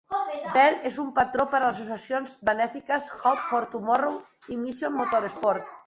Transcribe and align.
Bel 0.53 0.77
és 0.89 0.95
un 1.03 1.11
patró 1.19 1.45
per 1.51 1.59
a 1.59 1.61
les 1.65 1.83
associacions 1.83 2.35
benèfiques 2.51 3.09
Hope 3.19 3.47
for 3.53 3.71
Tomorrow 3.77 4.21
i 4.57 4.63
Mission 4.67 5.01
Motorsport. 5.03 5.75